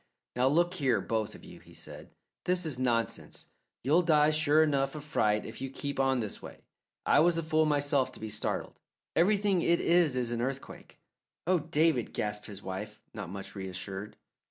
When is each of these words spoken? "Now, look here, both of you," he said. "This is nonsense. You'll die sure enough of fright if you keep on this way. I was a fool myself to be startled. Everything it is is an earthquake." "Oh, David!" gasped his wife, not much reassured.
"Now, 0.35 0.47
look 0.47 0.73
here, 0.73 0.99
both 0.99 1.35
of 1.35 1.45
you," 1.45 1.59
he 1.59 1.75
said. 1.75 2.09
"This 2.45 2.65
is 2.65 2.79
nonsense. 2.79 3.45
You'll 3.83 4.01
die 4.01 4.31
sure 4.31 4.63
enough 4.63 4.95
of 4.95 5.03
fright 5.03 5.45
if 5.45 5.61
you 5.61 5.69
keep 5.69 5.99
on 5.99 6.21
this 6.21 6.41
way. 6.41 6.63
I 7.05 7.19
was 7.19 7.37
a 7.37 7.43
fool 7.43 7.67
myself 7.67 8.11
to 8.13 8.19
be 8.19 8.27
startled. 8.31 8.79
Everything 9.15 9.61
it 9.61 9.79
is 9.79 10.15
is 10.15 10.31
an 10.31 10.41
earthquake." 10.41 10.97
"Oh, 11.45 11.59
David!" 11.59 12.13
gasped 12.13 12.47
his 12.47 12.63
wife, 12.63 12.99
not 13.13 13.29
much 13.29 13.53
reassured. 13.53 14.17